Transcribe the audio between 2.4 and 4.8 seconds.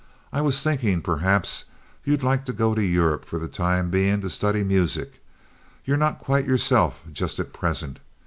to go to Europe for the time bein' to study